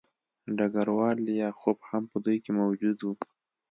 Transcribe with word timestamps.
ډګروال 0.57 1.17
لیاخوف 1.27 1.79
هم 1.89 2.03
په 2.11 2.17
دوی 2.25 2.37
کې 2.43 2.51
موجود 2.59 2.97
و 3.01 3.07